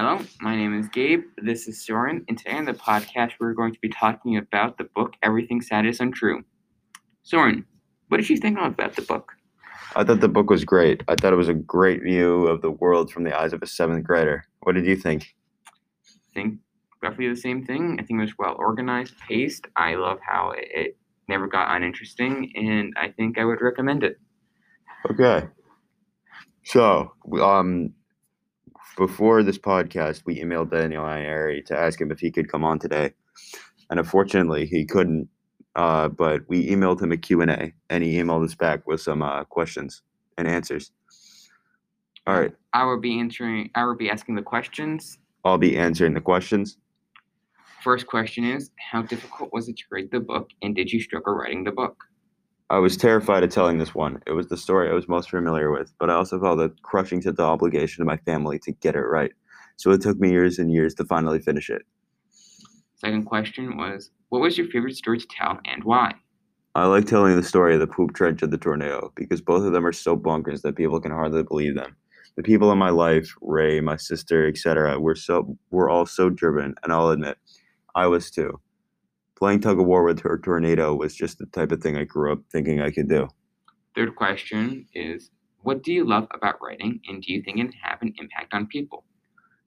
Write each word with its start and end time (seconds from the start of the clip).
Hello, 0.00 0.20
my 0.40 0.54
name 0.54 0.78
is 0.78 0.88
Gabe. 0.88 1.24
This 1.38 1.66
is 1.66 1.84
Soren, 1.84 2.24
and 2.28 2.38
today 2.38 2.52
on 2.52 2.66
the 2.66 2.72
podcast 2.72 3.32
we're 3.40 3.52
going 3.52 3.74
to 3.74 3.80
be 3.80 3.88
talking 3.88 4.36
about 4.36 4.78
the 4.78 4.84
book 4.84 5.14
Everything 5.24 5.60
Sad 5.60 5.86
is 5.86 5.98
Untrue. 5.98 6.44
Soren, 7.24 7.66
what 8.06 8.18
did 8.18 8.30
you 8.30 8.36
think 8.36 8.60
about 8.60 8.94
the 8.94 9.02
book? 9.02 9.32
I 9.96 10.04
thought 10.04 10.20
the 10.20 10.28
book 10.28 10.50
was 10.50 10.64
great. 10.64 11.02
I 11.08 11.16
thought 11.16 11.32
it 11.32 11.36
was 11.36 11.48
a 11.48 11.54
great 11.54 12.04
view 12.04 12.46
of 12.46 12.62
the 12.62 12.70
world 12.70 13.10
from 13.10 13.24
the 13.24 13.36
eyes 13.36 13.52
of 13.52 13.60
a 13.60 13.66
seventh 13.66 14.04
grader. 14.04 14.44
What 14.60 14.76
did 14.76 14.86
you 14.86 14.94
think? 14.94 15.34
I 16.06 16.32
think 16.32 16.60
roughly 17.02 17.28
the 17.28 17.34
same 17.34 17.66
thing. 17.66 17.96
I 17.98 18.04
think 18.04 18.18
it 18.20 18.22
was 18.22 18.38
well 18.38 18.54
organized, 18.56 19.14
paced. 19.28 19.66
I 19.74 19.96
love 19.96 20.18
how 20.24 20.52
it, 20.52 20.68
it 20.72 20.96
never 21.26 21.48
got 21.48 21.74
uninteresting, 21.74 22.52
and 22.54 22.94
I 22.96 23.08
think 23.08 23.36
I 23.36 23.44
would 23.44 23.60
recommend 23.60 24.04
it. 24.04 24.20
Okay. 25.10 25.48
So, 26.62 27.14
um, 27.42 27.94
before 28.96 29.42
this 29.42 29.58
podcast, 29.58 30.22
we 30.24 30.40
emailed 30.40 30.70
Daniel 30.70 31.04
Nayeri 31.04 31.64
to 31.66 31.78
ask 31.78 32.00
him 32.00 32.10
if 32.10 32.20
he 32.20 32.30
could 32.30 32.50
come 32.50 32.64
on 32.64 32.78
today, 32.78 33.12
and 33.90 33.98
unfortunately, 33.98 34.66
he 34.66 34.84
couldn't. 34.84 35.28
Uh, 35.76 36.08
but 36.08 36.42
we 36.48 36.68
emailed 36.68 37.00
him 37.00 37.12
a 37.12 37.16
Q&A, 37.16 37.72
and 37.90 38.02
he 38.02 38.16
emailed 38.16 38.44
us 38.44 38.54
back 38.54 38.86
with 38.86 39.00
some 39.00 39.22
uh, 39.22 39.44
questions 39.44 40.02
and 40.36 40.48
answers. 40.48 40.90
All 42.26 42.38
right, 42.38 42.52
I 42.72 42.84
will 42.84 43.00
be 43.00 43.18
answering. 43.18 43.70
I 43.74 43.84
will 43.84 43.96
be 43.96 44.10
asking 44.10 44.34
the 44.34 44.42
questions. 44.42 45.18
I'll 45.44 45.58
be 45.58 45.78
answering 45.78 46.14
the 46.14 46.20
questions. 46.20 46.78
First 47.82 48.06
question 48.06 48.44
is: 48.44 48.70
How 48.90 49.02
difficult 49.02 49.50
was 49.52 49.68
it 49.68 49.76
to 49.78 49.84
write 49.90 50.10
the 50.10 50.20
book, 50.20 50.50
and 50.62 50.74
did 50.74 50.92
you 50.92 51.00
struggle 51.00 51.34
writing 51.34 51.64
the 51.64 51.72
book? 51.72 52.07
I 52.70 52.78
was 52.78 52.98
terrified 52.98 53.42
of 53.42 53.50
telling 53.50 53.78
this 53.78 53.94
one. 53.94 54.22
It 54.26 54.32
was 54.32 54.48
the 54.48 54.56
story 54.58 54.90
I 54.90 54.92
was 54.92 55.08
most 55.08 55.30
familiar 55.30 55.70
with, 55.70 55.90
but 55.98 56.10
I 56.10 56.14
also 56.14 56.38
felt 56.38 56.60
a 56.60 56.70
crushing 56.82 57.22
sense 57.22 57.38
of 57.38 57.46
obligation 57.46 58.02
to 58.02 58.06
my 58.06 58.18
family 58.18 58.58
to 58.60 58.72
get 58.72 58.94
it 58.94 59.00
right. 59.00 59.32
So 59.76 59.90
it 59.90 60.02
took 60.02 60.18
me 60.18 60.30
years 60.30 60.58
and 60.58 60.70
years 60.70 60.94
to 60.96 61.04
finally 61.04 61.38
finish 61.38 61.70
it. 61.70 61.82
Second 62.96 63.24
question 63.24 63.78
was: 63.78 64.10
What 64.28 64.42
was 64.42 64.58
your 64.58 64.66
favorite 64.68 64.96
story 64.96 65.18
to 65.18 65.26
tell, 65.30 65.58
and 65.64 65.82
why? 65.84 66.14
I 66.74 66.84
like 66.86 67.06
telling 67.06 67.36
the 67.36 67.42
story 67.42 67.72
of 67.72 67.80
the 67.80 67.86
poop 67.86 68.12
trench 68.12 68.42
and 68.42 68.52
the 68.52 68.58
tornado 68.58 69.12
because 69.16 69.40
both 69.40 69.64
of 69.64 69.72
them 69.72 69.86
are 69.86 69.92
so 69.92 70.14
bonkers 70.14 70.60
that 70.62 70.76
people 70.76 71.00
can 71.00 71.10
hardly 71.10 71.42
believe 71.42 71.74
them. 71.74 71.96
The 72.36 72.42
people 72.42 72.70
in 72.70 72.78
my 72.78 72.90
life, 72.90 73.34
Ray, 73.40 73.80
my 73.80 73.96
sister, 73.96 74.46
etc., 74.46 75.00
were 75.00 75.14
so 75.14 75.56
were 75.70 75.88
all 75.88 76.04
so 76.04 76.28
driven, 76.28 76.74
and 76.82 76.92
I'll 76.92 77.08
admit, 77.08 77.38
I 77.94 78.06
was 78.08 78.30
too. 78.30 78.60
Playing 79.38 79.60
tug 79.60 79.78
of 79.78 79.86
war 79.86 80.02
with 80.02 80.18
her 80.22 80.36
tornado 80.36 80.96
was 80.96 81.14
just 81.14 81.38
the 81.38 81.46
type 81.46 81.70
of 81.70 81.80
thing 81.80 81.96
I 81.96 82.02
grew 82.02 82.32
up 82.32 82.40
thinking 82.50 82.80
I 82.80 82.90
could 82.90 83.08
do. 83.08 83.28
Third 83.94 84.16
question 84.16 84.84
is: 84.94 85.30
What 85.62 85.84
do 85.84 85.92
you 85.92 86.04
love 86.04 86.26
about 86.32 86.60
writing, 86.60 87.00
and 87.06 87.22
do 87.22 87.32
you 87.32 87.40
think 87.42 87.58
it 87.58 87.70
can 87.70 87.72
have 87.80 88.02
an 88.02 88.12
impact 88.18 88.52
on 88.52 88.66
people? 88.66 89.04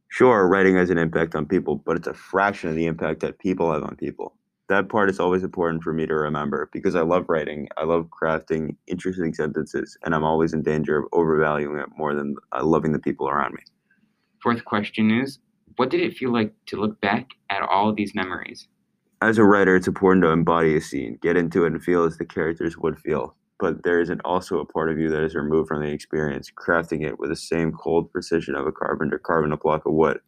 Sure, 0.10 0.46
writing 0.50 0.76
has 0.76 0.90
an 0.90 0.98
impact 0.98 1.36
on 1.36 1.46
people, 1.46 1.78
but 1.78 1.96
it's 1.96 2.08
a 2.08 2.14
fraction 2.14 2.70
of 2.70 2.76
the 2.76 2.86
impact 2.86 3.22
that 3.22 3.40
people 3.40 3.72
have 3.72 3.84
on 3.84 3.96
people. 3.96 4.36
That 4.68 4.90
part 4.90 5.10
is 5.10 5.22
always 5.22 5.42
important 5.42 5.84
for 5.84 5.94
me 5.94 6.06
to 6.06 6.16
remember 6.16 6.70
because 6.74 6.96
I 6.98 7.02
love 7.04 7.30
writing. 7.30 7.70
I 7.78 7.86
love 7.86 8.10
crafting 8.10 8.76
interesting 8.88 9.34
sentences, 9.34 9.98
and 10.04 10.14
I'm 10.14 10.26
always 10.26 10.52
in 10.52 10.64
danger 10.64 10.98
of 10.98 11.06
overvaluing 11.14 11.80
it 11.80 11.88
more 11.96 12.14
than 12.14 12.36
uh, 12.52 12.62
loving 12.62 12.92
the 12.92 13.00
people 13.00 13.30
around 13.30 13.54
me. 13.54 13.62
Fourth 14.44 14.66
question 14.66 15.12
is: 15.12 15.40
What 15.78 15.90
did 15.90 16.02
it 16.02 16.18
feel 16.18 16.34
like 16.34 16.54
to 16.66 16.76
look 16.76 17.00
back 17.00 17.30
at 17.50 17.62
all 17.62 17.88
of 17.88 17.96
these 17.96 18.14
memories? 18.14 18.68
As 19.22 19.38
a 19.38 19.44
writer, 19.44 19.76
it's 19.76 19.88
important 19.88 20.24
to 20.24 20.30
embody 20.30 20.76
a 20.76 20.82
scene, 20.82 21.20
get 21.22 21.38
into 21.38 21.64
it, 21.64 21.74
and 21.74 21.84
feel 21.84 22.06
as 22.06 22.18
the 22.18 22.26
characters 22.26 22.76
would 22.78 22.98
feel. 22.98 23.36
But 23.60 23.84
there 23.84 24.02
isn't 24.02 24.22
also 24.26 24.58
a 24.58 24.66
part 24.66 24.90
of 24.90 24.98
you 24.98 25.12
that 25.12 25.22
is 25.22 25.36
removed 25.36 25.68
from 25.68 25.82
the 25.82 25.92
experience, 25.92 26.50
crafting 26.50 27.06
it 27.06 27.20
with 27.20 27.30
the 27.30 27.36
same 27.36 27.72
cold 27.72 28.12
precision 28.12 28.56
of 28.56 28.66
a 28.66 28.72
carpenter 28.72 29.20
carving 29.20 29.52
a 29.52 29.58
block 29.58 29.86
of 29.86 29.94
wood. 29.94 30.20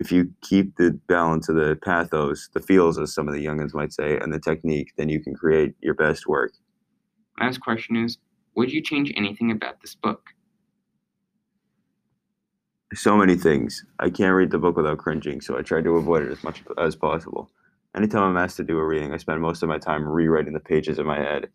If 0.00 0.10
you 0.10 0.32
keep 0.40 0.76
the 0.76 0.98
balance 1.08 1.50
of 1.50 1.56
the 1.56 1.78
pathos, 1.84 2.48
the 2.54 2.60
feels, 2.60 2.98
as 2.98 3.12
some 3.12 3.28
of 3.28 3.34
the 3.34 3.44
youngins 3.44 3.74
might 3.74 3.92
say, 3.92 4.18
and 4.18 4.32
the 4.32 4.40
technique, 4.40 4.94
then 4.96 5.10
you 5.10 5.22
can 5.22 5.34
create 5.34 5.74
your 5.82 5.94
best 5.94 6.26
work. 6.26 6.52
Last 7.38 7.58
question 7.58 7.96
is: 7.96 8.16
Would 8.54 8.72
you 8.72 8.82
change 8.82 9.12
anything 9.14 9.50
about 9.50 9.82
this 9.82 9.94
book? 9.94 10.30
So 12.94 13.18
many 13.18 13.36
things. 13.36 13.84
I 13.98 14.08
can't 14.08 14.34
read 14.34 14.50
the 14.50 14.58
book 14.58 14.76
without 14.76 14.98
cringing, 14.98 15.42
so 15.42 15.58
I 15.58 15.62
tried 15.62 15.84
to 15.84 15.96
avoid 15.96 16.22
it 16.22 16.32
as 16.32 16.42
much 16.42 16.62
as 16.78 16.96
possible. 16.96 17.50
Anytime 17.96 18.24
I'm 18.24 18.36
asked 18.36 18.58
to 18.58 18.64
do 18.64 18.78
a 18.78 18.84
reading, 18.84 19.14
I 19.14 19.16
spend 19.16 19.40
most 19.40 19.62
of 19.62 19.70
my 19.70 19.78
time 19.78 20.06
rewriting 20.06 20.52
the 20.52 20.60
pages 20.60 20.98
in 20.98 21.06
my 21.06 21.16
head. 21.16 21.48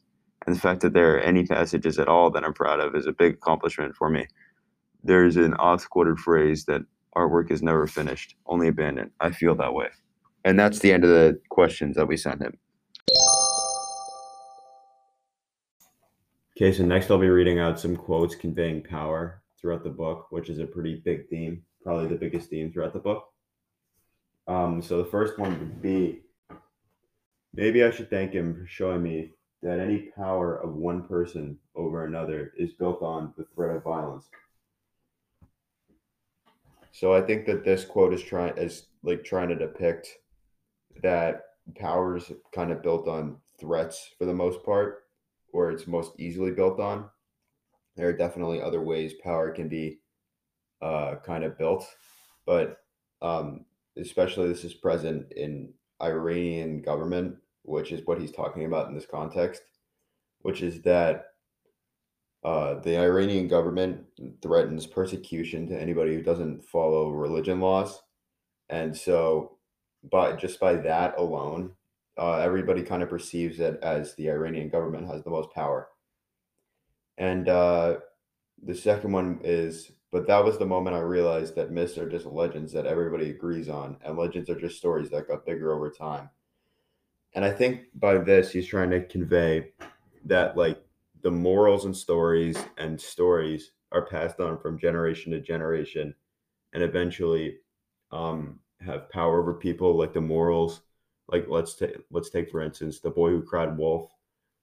And 0.48 0.56
the 0.56 0.60
fact 0.60 0.82
that 0.82 0.94
there 0.94 1.16
are 1.16 1.20
any 1.20 1.46
passages 1.46 2.00
at 2.00 2.08
all 2.08 2.32
that 2.32 2.44
I'm 2.44 2.54
proud 2.54 2.80
of 2.80 2.96
is 2.96 3.06
a 3.06 3.12
big 3.12 3.36
accomplishment 3.36 3.96
for 3.96 4.10
me. 4.10 4.26
There's 5.04 5.38
an 5.38 5.54
oft 5.56 5.88
quoted 5.92 6.18
phrase 6.18 6.66
that 6.66 6.82
artwork 7.16 7.52
is 7.52 7.62
never 7.62 7.86
finished, 7.86 8.36
only 8.48 8.70
abandoned. 8.70 9.12
I 9.20 9.30
feel 9.30 9.54
that 9.56 9.76
way. 9.76 9.90
And 10.44 10.60
that's 10.60 10.80
the 10.80 10.92
end 10.92 11.04
of 11.04 11.12
the 11.12 11.40
questions 11.50 11.96
that 11.96 12.08
we 12.08 12.18
sent 12.18 12.42
him. 12.42 12.58
Okay, 16.58 16.74
so 16.74 16.84
next 16.84 17.12
I'll 17.12 17.20
be 17.20 17.30
reading 17.30 17.60
out 17.60 17.80
some 17.80 17.96
quotes 17.96 18.34
conveying 18.34 18.82
power 18.82 19.44
throughout 19.60 19.84
the 19.84 19.92
book, 19.92 20.26
which 20.32 20.50
is 20.50 20.58
a 20.58 20.66
pretty 20.66 21.04
big 21.06 21.30
theme, 21.30 21.62
probably 21.84 22.08
the 22.08 22.16
biggest 22.16 22.50
theme 22.50 22.72
throughout 22.72 22.94
the 22.94 23.00
book. 23.00 23.26
Um, 24.48 24.82
so 24.82 24.98
the 24.98 25.10
first 25.10 25.38
one 25.38 25.52
would 25.60 25.82
be 25.84 26.22
maybe 27.54 27.84
I 27.84 27.92
should 27.92 28.10
thank 28.10 28.34
him 28.34 28.56
for 28.56 28.68
showing 28.68 29.04
me 29.04 29.32
that 29.62 29.80
any 29.80 30.10
power 30.16 30.58
of 30.58 30.76
one 30.76 31.04
person 31.04 31.58
over 31.76 32.06
another 32.06 32.54
is 32.58 32.74
built 32.74 33.02
on 33.02 33.34
the 33.38 33.46
threat 33.54 33.76
of 33.76 33.84
violence. 33.84 34.30
So 36.92 37.14
I 37.14 37.22
think 37.22 37.46
that 37.46 37.64
this 37.64 37.86
quote 37.86 38.14
is 38.14 38.22
trying 38.22 38.58
is 38.58 38.88
like 39.04 39.24
trying 39.24 39.50
to 39.50 39.56
depict 39.56 40.10
that 41.02 41.44
power 41.76 42.18
is 42.18 42.32
kind 42.54 42.72
of 42.72 42.84
built 42.84 43.08
on 43.08 43.38
threats 43.60 44.10
for 44.18 44.26
the 44.26 44.34
most 44.34 44.64
part, 44.64 45.04
or 45.54 45.72
it's 45.72 45.88
most 45.88 46.12
easily 46.20 46.52
built 46.52 46.80
on. 46.80 47.10
There 47.96 48.10
are 48.10 48.18
definitely 48.18 48.62
other 48.62 48.82
ways 48.82 49.14
power 49.24 49.52
can 49.52 49.70
be 49.70 50.00
uh, 50.82 51.16
kind 51.26 51.44
of 51.44 51.58
built, 51.58 51.86
but 52.46 52.78
um, 53.22 53.66
especially 53.98 54.50
this 54.50 54.64
is 54.64 54.74
present 54.74 55.32
in 55.34 55.74
Iranian 56.02 56.82
government, 56.82 57.38
which 57.64 57.92
is 57.92 58.06
what 58.06 58.20
he's 58.20 58.32
talking 58.32 58.66
about 58.66 58.88
in 58.88 58.96
this 58.96 59.06
context, 59.06 59.62
which 60.40 60.62
is 60.62 60.82
that 60.82 61.26
uh, 62.44 62.76
the 62.80 62.98
Iranian 62.98 63.48
government 63.48 64.06
threatens 64.42 64.88
persecution 64.88 65.68
to 65.68 65.80
anybody 65.80 66.16
who 66.16 66.24
doesn't 66.24 66.64
follow 66.64 67.12
religion 67.12 67.60
laws, 67.60 68.02
and 68.70 68.98
so, 68.98 69.58
by 70.04 70.34
just 70.34 70.60
by 70.60 70.76
that 70.76 71.18
alone, 71.18 71.74
uh, 72.18 72.38
everybody 72.38 72.82
kind 72.82 73.04
of 73.04 73.10
perceives 73.10 73.60
it 73.60 73.80
as 73.84 74.16
the 74.16 74.30
Iranian 74.30 74.70
government 74.70 75.08
has 75.08 75.24
the 75.24 75.30
most 75.30 75.52
power. 75.52 75.90
And 77.18 77.48
uh, 77.48 77.98
the 78.64 78.76
second 78.76 79.12
one 79.12 79.40
is, 79.44 79.92
but 80.12 80.28
that 80.28 80.44
was 80.44 80.58
the 80.58 80.66
moment 80.66 80.96
I 80.96 81.00
realized 81.00 81.56
that 81.56 81.72
myths 81.72 81.98
are 81.98 82.10
just 82.10 82.26
legends 82.26 82.74
that 82.74 82.86
everybody 82.86 83.30
agrees 83.30 83.70
on, 83.70 83.98
and 84.04 84.18
legends 84.18 84.50
are 84.50 84.60
just 84.60 84.78
stories 84.78 85.10
that 85.10 85.28
got 85.28 85.46
bigger 85.46 85.74
over 85.74 85.90
time. 85.90 86.30
And 87.34 87.46
I 87.46 87.52
think 87.52 87.84
by 87.96 88.18
this, 88.18 88.52
he's 88.52 88.68
trying 88.68 88.90
to 88.90 89.06
convey 89.06 89.72
that, 90.26 90.58
like, 90.58 90.84
the 91.22 91.32
morals 91.32 91.86
and 91.86 91.96
stories 91.96 92.58
and 92.78 93.00
stories 93.00 93.72
are 93.92 94.06
passed 94.06 94.40
on 94.40 94.58
from 94.58 94.78
generation 94.78 95.32
to 95.32 95.40
generation 95.40 96.14
and 96.74 96.84
eventually 96.84 97.58
um, 98.12 98.60
have 98.80 99.10
power 99.10 99.40
over 99.40 99.54
people 99.54 99.98
like 99.98 100.14
the 100.14 100.22
morals 100.22 100.82
like 101.28 101.46
let's 101.48 101.76
take 101.76 101.96
let's 102.10 102.30
take 102.30 102.50
for 102.50 102.62
instance 102.62 103.00
the 103.00 103.10
boy 103.10 103.30
who 103.30 103.42
cried 103.42 103.78
wolf 103.78 104.10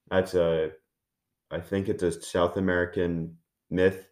that's 0.09 0.33
a 0.33 0.71
i 1.51 1.59
think 1.59 1.87
it's 1.87 2.03
a 2.03 2.21
south 2.21 2.57
american 2.57 3.35
myth 3.69 4.07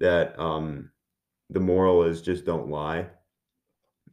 that 0.00 0.38
um, 0.38 0.90
the 1.50 1.60
moral 1.60 2.04
is 2.04 2.22
just 2.22 2.44
don't 2.44 2.68
lie. 2.70 3.06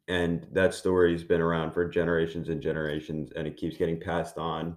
And 0.07 0.45
that 0.51 0.74
story's 0.74 1.24
been 1.24 1.41
around 1.41 1.71
for 1.71 1.88
generations 1.88 2.50
and 2.50 2.62
generations 2.62 3.31
and 3.35 3.47
it 3.47 3.57
keeps 3.57 3.77
getting 3.77 4.00
passed 4.00 4.38
on 4.38 4.75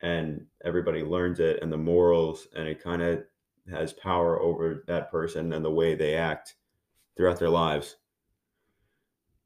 and 0.00 0.46
everybody 0.64 1.02
learns 1.02 1.40
it 1.40 1.62
and 1.62 1.70
the 1.70 1.76
morals 1.76 2.48
and 2.56 2.66
it 2.66 2.82
kind 2.82 3.02
of 3.02 3.22
has 3.70 3.92
power 3.92 4.40
over 4.40 4.82
that 4.88 5.10
person 5.10 5.52
and 5.52 5.64
the 5.64 5.70
way 5.70 5.94
they 5.94 6.14
act 6.14 6.54
throughout 7.16 7.38
their 7.38 7.50
lives. 7.50 7.96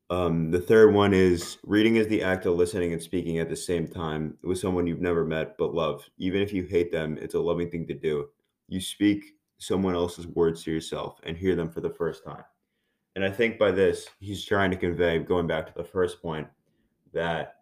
Um, 0.08 0.52
the 0.52 0.60
third 0.60 0.94
one 0.94 1.12
is 1.12 1.58
reading 1.64 1.96
is 1.96 2.06
the 2.06 2.22
act 2.22 2.46
of 2.46 2.54
listening 2.54 2.92
and 2.92 3.02
speaking 3.02 3.40
at 3.40 3.48
the 3.48 3.56
same 3.56 3.88
time 3.88 4.38
with 4.44 4.60
someone 4.60 4.86
you've 4.86 5.00
never 5.00 5.24
met 5.24 5.58
but 5.58 5.74
love. 5.74 6.08
Even 6.18 6.40
if 6.40 6.52
you 6.52 6.62
hate 6.62 6.92
them 6.92 7.18
it's 7.20 7.34
a 7.34 7.40
loving 7.40 7.68
thing 7.68 7.88
to 7.88 7.94
do. 7.94 8.28
You 8.68 8.80
speak 8.80 9.35
someone 9.58 9.94
else's 9.94 10.26
words 10.26 10.62
to 10.62 10.70
yourself 10.70 11.20
and 11.24 11.36
hear 11.36 11.54
them 11.54 11.70
for 11.70 11.80
the 11.80 11.90
first 11.90 12.24
time 12.24 12.44
and 13.14 13.24
i 13.24 13.30
think 13.30 13.58
by 13.58 13.70
this 13.70 14.08
he's 14.20 14.44
trying 14.44 14.70
to 14.70 14.76
convey 14.76 15.18
going 15.18 15.46
back 15.46 15.66
to 15.66 15.74
the 15.74 15.84
first 15.84 16.20
point 16.20 16.46
that 17.12 17.56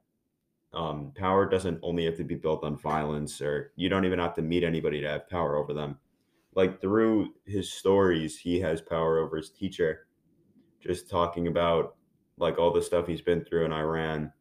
um, 0.74 1.12
power 1.14 1.48
doesn't 1.48 1.78
only 1.82 2.04
have 2.04 2.16
to 2.16 2.24
be 2.24 2.34
built 2.34 2.64
on 2.64 2.76
violence, 2.76 3.40
or 3.40 3.72
you 3.76 3.88
don't 3.88 4.04
even 4.04 4.18
have 4.18 4.34
to 4.34 4.42
meet 4.42 4.64
anybody 4.64 5.00
to 5.00 5.08
have 5.08 5.28
power 5.28 5.56
over 5.56 5.72
them. 5.72 5.98
Like 6.54 6.80
through 6.80 7.34
his 7.46 7.72
stories, 7.72 8.38
he 8.38 8.60
has 8.60 8.80
power 8.80 9.18
over 9.18 9.36
his 9.36 9.50
teacher, 9.50 10.06
just 10.80 11.08
talking 11.08 11.46
about 11.46 11.96
like 12.38 12.58
all 12.58 12.72
the 12.72 12.82
stuff 12.82 13.06
he's 13.06 13.20
been 13.20 13.44
through 13.44 13.64
in 13.64 13.72
Iran. 13.72 14.32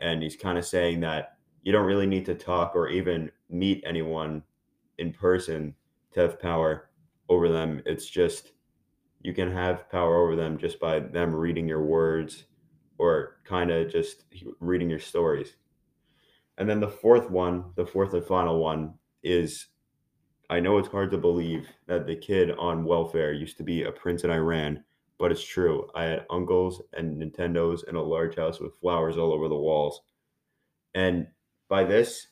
And 0.00 0.22
he's 0.22 0.36
kind 0.36 0.58
of 0.58 0.64
saying 0.64 1.00
that 1.00 1.36
you 1.62 1.72
don't 1.72 1.86
really 1.86 2.06
need 2.06 2.24
to 2.26 2.34
talk 2.34 2.74
or 2.74 2.88
even 2.88 3.30
meet 3.50 3.82
anyone 3.86 4.42
in 4.96 5.12
person 5.12 5.74
to 6.12 6.20
have 6.20 6.40
power 6.40 6.90
over 7.28 7.48
them. 7.48 7.82
It's 7.86 8.08
just 8.08 8.52
you 9.22 9.34
can 9.34 9.50
have 9.52 9.90
power 9.90 10.22
over 10.22 10.36
them 10.36 10.58
just 10.58 10.78
by 10.80 11.00
them 11.00 11.34
reading 11.34 11.66
your 11.66 11.82
words 11.82 12.44
or 12.98 13.36
kind 13.44 13.70
of 13.70 13.90
just 13.90 14.24
reading 14.60 14.90
your 14.90 14.98
stories. 14.98 15.56
And 16.56 16.68
then 16.68 16.80
the 16.80 16.88
fourth 16.88 17.30
one, 17.30 17.72
the 17.76 17.86
fourth 17.86 18.14
and 18.14 18.24
final 18.24 18.58
one 18.58 18.94
is 19.22 19.66
I 20.50 20.60
know 20.60 20.78
it's 20.78 20.88
hard 20.88 21.10
to 21.10 21.18
believe 21.18 21.68
that 21.86 22.06
the 22.06 22.16
kid 22.16 22.50
on 22.52 22.84
welfare 22.84 23.32
used 23.32 23.58
to 23.58 23.62
be 23.62 23.82
a 23.82 23.92
prince 23.92 24.24
in 24.24 24.30
Iran, 24.30 24.82
but 25.18 25.30
it's 25.30 25.44
true. 25.44 25.88
I 25.94 26.04
had 26.04 26.26
uncles 26.30 26.82
and 26.94 27.20
Nintendos 27.20 27.86
and 27.86 27.96
a 27.96 28.02
large 28.02 28.36
house 28.36 28.58
with 28.58 28.78
flowers 28.80 29.18
all 29.18 29.32
over 29.32 29.48
the 29.48 29.54
walls. 29.54 30.00
And 30.94 31.26
by 31.68 31.84
this, 31.84 32.28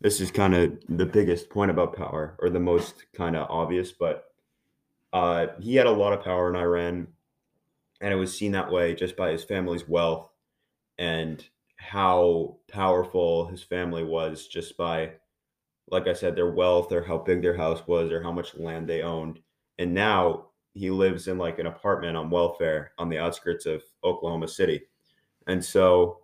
this 0.00 0.20
is 0.20 0.30
kind 0.30 0.54
of 0.54 0.78
the 0.88 1.06
biggest 1.06 1.50
point 1.50 1.70
about 1.70 1.96
power, 1.96 2.36
or 2.40 2.50
the 2.50 2.60
most 2.60 3.06
kind 3.14 3.36
of 3.36 3.50
obvious, 3.50 3.92
but 3.92 4.24
uh, 5.12 5.46
he 5.60 5.76
had 5.76 5.86
a 5.86 5.92
lot 5.92 6.12
of 6.12 6.22
power 6.22 6.48
in 6.48 6.56
Iran, 6.56 7.08
and 8.00 8.12
it 8.12 8.16
was 8.16 8.36
seen 8.36 8.52
that 8.52 8.70
way 8.70 8.94
just 8.94 9.16
by 9.16 9.30
his 9.30 9.44
family's 9.44 9.88
wealth 9.88 10.30
and 10.98 11.44
how 11.76 12.56
powerful 12.68 13.46
his 13.46 13.62
family 13.62 14.04
was 14.04 14.46
just 14.46 14.76
by, 14.76 15.12
like 15.90 16.06
I 16.06 16.12
said, 16.12 16.36
their 16.36 16.50
wealth 16.50 16.92
or 16.92 17.02
how 17.02 17.18
big 17.18 17.40
their 17.40 17.56
house 17.56 17.86
was 17.86 18.10
or 18.12 18.22
how 18.22 18.32
much 18.32 18.56
land 18.56 18.88
they 18.88 19.02
owned. 19.02 19.40
And 19.78 19.94
now 19.94 20.46
he 20.74 20.90
lives 20.90 21.28
in 21.28 21.38
like 21.38 21.58
an 21.58 21.66
apartment 21.66 22.16
on 22.16 22.30
welfare 22.30 22.92
on 22.98 23.08
the 23.08 23.18
outskirts 23.18 23.64
of 23.64 23.82
Oklahoma 24.04 24.48
City. 24.48 24.82
And 25.46 25.64
so 25.64 26.20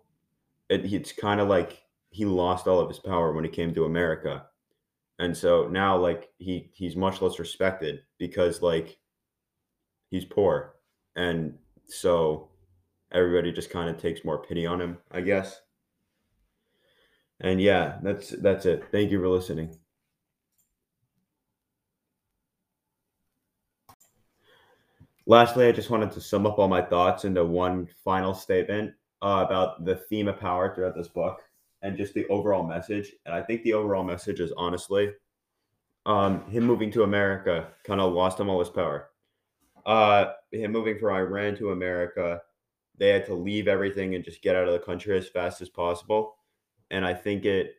it, 0.69 0.85
it's 0.93 1.13
kind 1.13 1.39
of 1.39 1.47
like 1.47 1.84
he 2.15 2.23
lost 2.23 2.65
all 2.65 2.79
of 2.79 2.87
his 2.87 2.99
power 2.99 3.33
when 3.33 3.43
he 3.43 3.49
came 3.49 3.73
to 3.73 3.83
America. 3.83 4.45
And 5.19 5.35
so 5.35 5.67
now 5.67 5.97
like 5.97 6.29
he 6.37 6.69
he's 6.73 6.95
much 6.95 7.21
less 7.21 7.39
respected 7.39 8.03
because 8.17 8.61
like 8.61 8.97
he's 10.11 10.23
poor. 10.23 10.75
And 11.17 11.57
so 11.87 12.51
everybody 13.11 13.51
just 13.51 13.69
kind 13.69 13.89
of 13.89 13.97
takes 13.97 14.23
more 14.23 14.41
pity 14.41 14.65
on 14.65 14.79
him, 14.79 14.97
I 15.11 15.19
guess. 15.21 15.59
And 17.41 17.59
yeah, 17.59 17.97
that's 18.01 18.29
that's 18.29 18.65
it. 18.65 18.85
Thank 18.93 19.11
you 19.11 19.19
for 19.19 19.27
listening. 19.27 19.77
Lastly, 25.27 25.67
I 25.67 25.73
just 25.73 25.89
wanted 25.89 26.11
to 26.11 26.21
sum 26.21 26.45
up 26.45 26.59
all 26.59 26.69
my 26.69 26.81
thoughts 26.81 27.25
into 27.25 27.43
one 27.43 27.89
final 28.05 28.33
statement 28.33 28.93
uh, 29.21 29.43
about 29.45 29.83
the 29.83 29.97
theme 29.97 30.29
of 30.29 30.39
power 30.39 30.73
throughout 30.73 30.95
this 30.95 31.09
book 31.09 31.41
and 31.85 31.95
just 31.95 32.15
the 32.15 32.25
overall 32.27 32.65
message. 32.65 33.13
And 33.25 33.35
I 33.35 33.43
think 33.43 33.61
the 33.61 33.73
overall 33.73 34.03
message 34.03 34.39
is 34.39 34.51
honestly 34.57 35.13
um, 36.07 36.43
him 36.49 36.63
moving 36.63 36.91
to 36.91 37.03
America 37.03 37.67
kind 37.83 38.01
of 38.01 38.11
lost 38.11 38.39
him 38.39 38.49
all 38.49 38.59
his 38.59 38.69
power. 38.69 39.09
Uh, 39.85 40.31
him 40.51 40.71
moving 40.71 40.97
from 40.97 41.13
Iran 41.13 41.55
to 41.57 41.71
America, 41.71 42.41
they 42.97 43.09
had 43.09 43.25
to 43.27 43.35
leave 43.35 43.67
everything 43.67 44.15
and 44.15 44.25
just 44.25 44.41
get 44.41 44.55
out 44.55 44.67
of 44.67 44.73
the 44.73 44.79
country 44.79 45.15
as 45.15 45.29
fast 45.29 45.61
as 45.61 45.69
possible. 45.69 46.37
And 46.89 47.05
I 47.05 47.13
think 47.13 47.45
it 47.45 47.75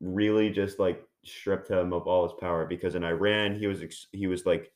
really 0.00 0.50
just 0.50 0.78
like 0.78 1.02
stripped 1.24 1.70
him 1.70 1.94
of 1.94 2.06
all 2.06 2.24
his 2.24 2.36
power 2.38 2.66
because 2.66 2.94
in 2.94 3.04
Iran 3.04 3.58
he 3.58 3.66
was 3.66 3.82
he 4.12 4.26
was 4.26 4.44
like 4.44 4.70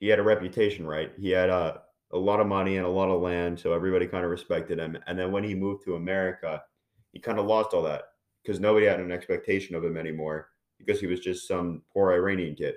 he 0.00 0.08
had 0.08 0.18
a 0.18 0.24
reputation, 0.24 0.84
right? 0.84 1.12
He 1.16 1.30
had 1.30 1.48
a, 1.48 1.82
a 2.12 2.18
lot 2.18 2.40
of 2.40 2.48
money 2.48 2.76
and 2.76 2.86
a 2.86 2.90
lot 2.90 3.08
of 3.08 3.22
land, 3.22 3.60
so 3.60 3.72
everybody 3.72 4.08
kind 4.08 4.24
of 4.24 4.32
respected 4.32 4.80
him. 4.80 4.98
And 5.06 5.16
then 5.16 5.30
when 5.30 5.44
he 5.44 5.54
moved 5.54 5.84
to 5.84 5.94
America, 5.94 6.62
he 7.12 7.18
kind 7.18 7.38
of 7.38 7.46
lost 7.46 7.74
all 7.74 7.82
that 7.82 8.02
because 8.42 8.60
nobody 8.60 8.86
had 8.86 9.00
an 9.00 9.12
expectation 9.12 9.74
of 9.74 9.84
him 9.84 9.96
anymore 9.96 10.48
because 10.78 11.00
he 11.00 11.06
was 11.06 11.20
just 11.20 11.48
some 11.48 11.82
poor 11.92 12.12
Iranian 12.12 12.54
kid. 12.54 12.76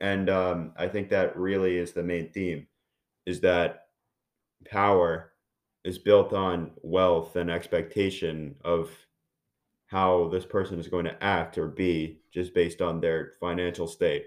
And 0.00 0.28
um, 0.28 0.72
I 0.76 0.88
think 0.88 1.08
that 1.10 1.36
really 1.36 1.76
is 1.76 1.92
the 1.92 2.02
main 2.02 2.30
theme 2.32 2.66
is 3.26 3.40
that 3.40 3.86
power 4.68 5.32
is 5.84 5.98
built 5.98 6.32
on 6.32 6.72
wealth 6.82 7.36
and 7.36 7.50
expectation 7.50 8.56
of 8.64 8.90
how 9.86 10.28
this 10.28 10.44
person 10.44 10.80
is 10.80 10.88
going 10.88 11.04
to 11.04 11.22
act 11.22 11.58
or 11.58 11.68
be 11.68 12.20
just 12.32 12.54
based 12.54 12.82
on 12.82 13.00
their 13.00 13.32
financial 13.38 13.86
state 13.86 14.26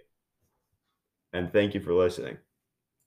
and 1.33 1.51
thank 1.51 1.73
you 1.73 1.79
for 1.79 1.93
listening. 1.93 2.37